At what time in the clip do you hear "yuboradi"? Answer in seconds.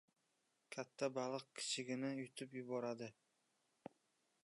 2.61-3.15